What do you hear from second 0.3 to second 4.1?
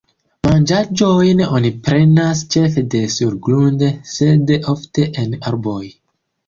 Manĝaĵojn oni prenas ĉefe de surgrunde